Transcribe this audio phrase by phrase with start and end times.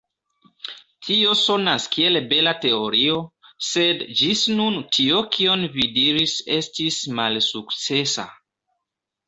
[1.07, 3.19] Tio sonas kiel bela teorio,
[3.67, 8.31] sed ĝis nun tio kion vi diris estis malsukcesa.